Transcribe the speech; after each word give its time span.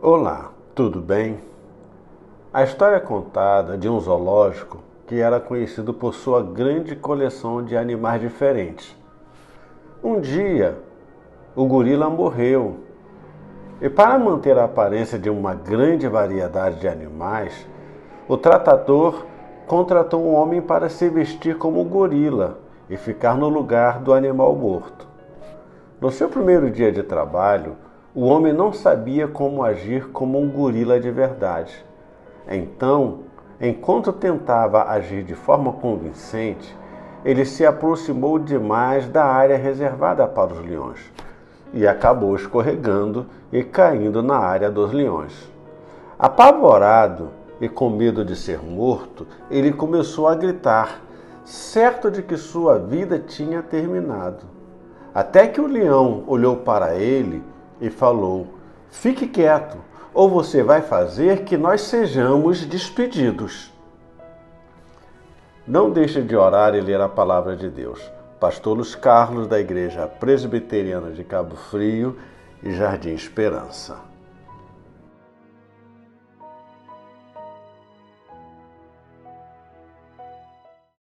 Olá, 0.00 0.52
tudo 0.76 1.00
bem? 1.00 1.40
A 2.52 2.62
história 2.62 2.94
é 2.94 3.00
contada 3.00 3.76
de 3.76 3.88
um 3.88 3.98
zoológico 3.98 4.78
que 5.08 5.18
era 5.18 5.40
conhecido 5.40 5.92
por 5.92 6.14
sua 6.14 6.40
grande 6.40 6.94
coleção 6.94 7.64
de 7.64 7.76
animais 7.76 8.20
diferentes. 8.20 8.96
Um 10.00 10.20
dia, 10.20 10.78
o 11.56 11.66
gorila 11.66 12.08
morreu 12.08 12.76
e, 13.80 13.90
para 13.90 14.16
manter 14.20 14.56
a 14.56 14.66
aparência 14.66 15.18
de 15.18 15.28
uma 15.28 15.52
grande 15.52 16.06
variedade 16.06 16.78
de 16.78 16.86
animais, 16.86 17.66
o 18.28 18.36
tratador 18.36 19.26
contratou 19.66 20.24
um 20.24 20.32
homem 20.32 20.62
para 20.62 20.88
se 20.88 21.08
vestir 21.08 21.58
como 21.58 21.82
gorila 21.82 22.60
e 22.88 22.96
ficar 22.96 23.36
no 23.36 23.48
lugar 23.48 23.98
do 23.98 24.14
animal 24.14 24.54
morto. 24.54 25.08
No 26.00 26.12
seu 26.12 26.28
primeiro 26.28 26.70
dia 26.70 26.92
de 26.92 27.02
trabalho, 27.02 27.74
o 28.18 28.24
homem 28.24 28.52
não 28.52 28.72
sabia 28.72 29.28
como 29.28 29.62
agir 29.62 30.08
como 30.08 30.40
um 30.40 30.50
gorila 30.50 30.98
de 30.98 31.08
verdade. 31.08 31.86
Então, 32.50 33.20
enquanto 33.60 34.12
tentava 34.12 34.90
agir 34.90 35.22
de 35.22 35.36
forma 35.36 35.74
convincente, 35.74 36.76
ele 37.24 37.44
se 37.44 37.64
aproximou 37.64 38.36
demais 38.36 39.06
da 39.06 39.24
área 39.24 39.56
reservada 39.56 40.26
para 40.26 40.52
os 40.52 40.58
leões 40.58 40.98
e 41.72 41.86
acabou 41.86 42.34
escorregando 42.34 43.24
e 43.52 43.62
caindo 43.62 44.20
na 44.20 44.36
área 44.36 44.68
dos 44.68 44.92
leões. 44.92 45.48
Apavorado 46.18 47.28
e 47.60 47.68
com 47.68 47.88
medo 47.88 48.24
de 48.24 48.34
ser 48.34 48.58
morto, 48.58 49.28
ele 49.48 49.72
começou 49.72 50.26
a 50.26 50.34
gritar, 50.34 51.02
certo 51.44 52.10
de 52.10 52.24
que 52.24 52.36
sua 52.36 52.80
vida 52.80 53.16
tinha 53.16 53.62
terminado. 53.62 54.44
Até 55.14 55.46
que 55.46 55.60
o 55.60 55.68
leão 55.68 56.24
olhou 56.26 56.56
para 56.56 56.96
ele 56.96 57.44
e 57.80 57.90
falou: 57.90 58.46
Fique 58.90 59.26
quieto, 59.26 59.78
ou 60.12 60.28
você 60.28 60.62
vai 60.62 60.82
fazer 60.82 61.44
que 61.44 61.56
nós 61.56 61.82
sejamos 61.82 62.64
despedidos. 62.64 63.72
Não 65.66 65.90
deixe 65.90 66.22
de 66.22 66.34
orar 66.34 66.74
e 66.74 66.80
ler 66.80 67.00
a 67.00 67.08
palavra 67.08 67.54
de 67.54 67.68
Deus. 67.68 68.00
Pastor 68.40 68.76
Luiz 68.76 68.94
Carlos, 68.94 69.46
da 69.46 69.60
Igreja 69.60 70.06
Presbiteriana 70.06 71.10
de 71.10 71.24
Cabo 71.24 71.56
Frio 71.56 72.16
e 72.62 72.72
Jardim 72.72 73.12
Esperança. 73.12 73.98